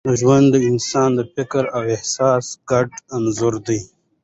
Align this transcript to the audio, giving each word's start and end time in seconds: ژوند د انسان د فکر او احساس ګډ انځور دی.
ژوند 0.19 0.47
د 0.51 0.55
انسان 0.69 1.09
د 1.15 1.19
فکر 1.33 1.63
او 1.75 1.81
احساس 1.95 2.45
ګډ 2.69 2.89
انځور 3.15 3.55
دی. 3.67 3.79